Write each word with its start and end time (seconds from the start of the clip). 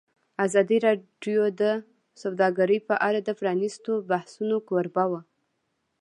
ازادي 0.45 0.77
راډیو 0.87 1.41
د 1.61 1.63
سوداګري 2.21 2.77
په 2.87 2.95
اړه 3.07 3.19
د 3.23 3.29
پرانیستو 3.39 3.91
بحثونو 4.09 4.57
کوربه 4.67 5.03
وه. 5.11 5.21